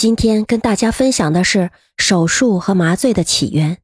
[0.00, 3.82] 今天跟大家分享的是手术和麻醉的起源。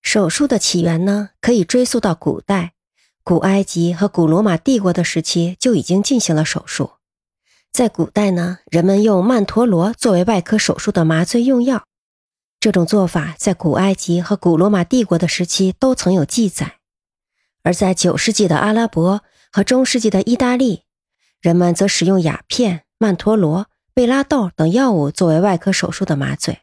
[0.00, 2.72] 手术的起源呢，可以追溯到古代，
[3.22, 6.92] 古埃及和古罗马帝国的时期就已经进行了手术。
[7.70, 11.84] 在古代呢，人们用曼陀罗作为外科手术的麻醉用药，
[12.58, 16.76] 这种做法在古埃及和古罗马帝国的时期都曾有记载。
[17.62, 19.22] 而在九世纪的阿拉伯
[19.52, 20.84] 和中世纪的意大利，
[21.42, 23.66] 人们则使用鸦片、曼陀罗。
[23.96, 26.62] 贝拉豆等药物作为外科手术的麻醉，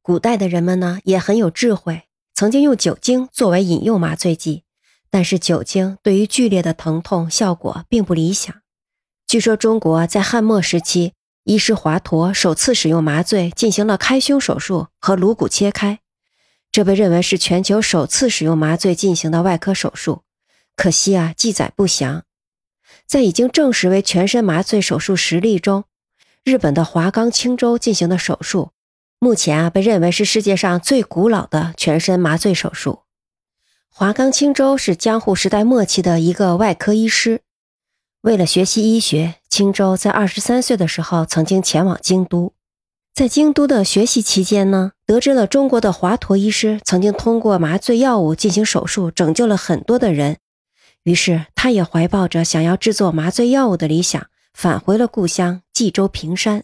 [0.00, 4.62] 古代的人们呢也很有智慧，曾经用酒精作为饮用麻醉剂，
[5.10, 8.54] 但是酒精对于剧烈的疼痛效果并不理想。
[9.26, 15.98] 据说中国在汉末时期，医师华佗首次使用麻醉进行了开胸手术和颅骨切开，
[16.70, 20.22] 这被认为是全球首次使用麻醉进行的外科手术。
[20.76, 22.22] 可惜啊，记载不详。
[23.08, 25.82] 在已经证实为全身麻醉手术实例中。
[26.44, 28.72] 日本的华冈青州进行的手术，
[29.18, 33.00] 目前啊被认为是世界上最古老的全身麻醉手术。
[33.88, 37.40] 华冈青州是江户时代末期的一个外科医师，
[38.20, 42.52] 为了学习医学，青州在二十三岁的时候曾经前往京都。
[43.14, 50.36] 在京都的学习期间呢，得知了中国的华佗医师曾经通过麻醉药物进行手术，拯救了很多的人，
[51.04, 54.26] 于是他也怀抱着想要制作麻醉药物的理想。
[54.52, 56.62] 返回了故乡冀州平山。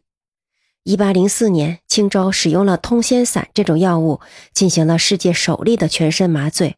[0.84, 4.20] 一八零四年，青州使用了通仙散这种药物，
[4.54, 6.76] 进行了世界首例的全身麻醉，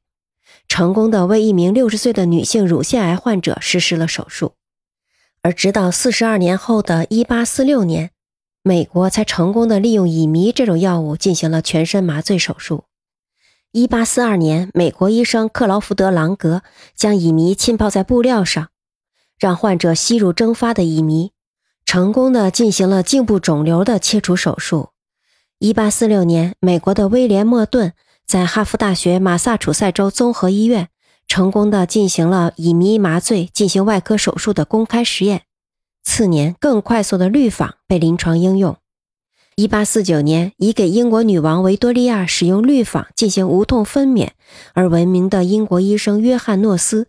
[0.66, 4.54] 成功的为一名六十岁的女性乳腺癌患者实施了手术。
[5.42, 8.10] 而直到四十二年后的一八四六年，
[8.62, 12.84] 美国才成功的利用乙醚这种药物进行了全身麻醉手术。
[13.72, 16.62] 一八四二年，美国医生克劳福德·朗格
[16.96, 18.70] 将乙醚浸泡在布料上。
[19.38, 21.31] 让患者吸入蒸发的乙醚，
[21.92, 24.92] 成功的进行了颈部肿瘤的切除手术。
[25.58, 27.92] 一八四六年，美国的威廉·莫顿
[28.24, 30.88] 在哈佛大学马萨诸塞州综合医院
[31.28, 35.42] 成功的进行了乙醚麻醉进行外科手术的公开实验。
[36.02, 38.78] 次年，更快速的氯仿被临床应用。
[39.56, 44.30] 一八四九年，以给英国女王维多利亚使用氯仿进行无痛分娩
[44.72, 47.08] 而闻名的英国医生约翰·诺斯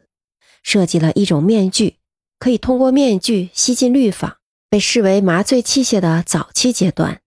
[0.62, 1.96] 设计了一种面具。
[2.38, 4.36] 可以通过面具吸进氯仿，
[4.74, 7.22] 被视为麻醉器械的早期阶段。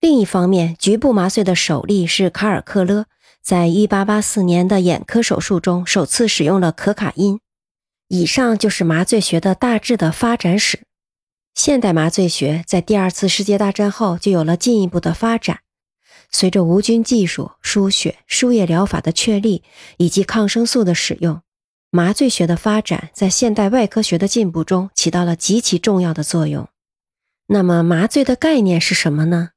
[0.00, 3.06] 另一方面，局部麻醉的首例是卡尔克勒
[3.42, 7.40] 在1884年的眼科手术中首次使用了可卡因。
[8.06, 10.82] 以上就是麻醉学的大致的发展史。
[11.52, 15.58] 现代麻醉学在第二次世界大战后就有了进一步的发展。
[16.30, 19.64] 随着无菌技术、输血、输液疗法的确立
[19.96, 21.42] 以及抗生素的使用。
[21.90, 26.68] 麻醉学的发展在现代外科学的进步中起到了极其重要的作用。
[27.46, 29.50] 那么，麻醉的概念是什么呢？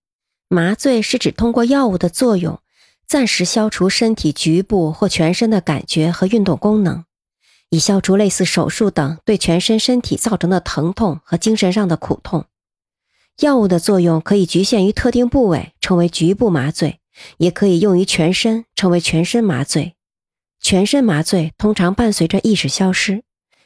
[0.47, 2.62] 麻醉是指通过药物的作用，
[3.06, 7.03] 暂时消除身体局部或全身的感觉和运动功能，
[7.69, 12.46] 以消除类似手术等对全身身体造成的疼痛和精神上的苦痛。
[13.42, 17.00] 药物的作用可以局限于特定部位，称为局部麻醉；
[17.40, 19.96] 也可以用于全身，称为全身麻醉。
[20.71, 23.23] 全身麻醉通常伴随着意识消失，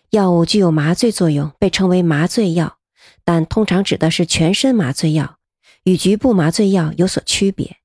[0.09, 2.77] 药物具有麻醉作用，被称为麻醉药，
[3.23, 5.38] 但通常指的是全身麻醉药，
[5.83, 7.77] 与局部麻醉药有所区别。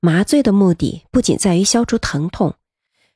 [0.00, 2.54] 麻醉的目的不仅在于消除疼痛，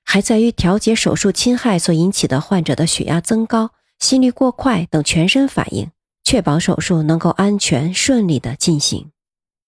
[0.05, 5.91] 还在于调节手术侵害所引起的患者的血压增高、心率过快等全身反应，
[6.23, 9.11] 确保手术能够安全顺利的进行。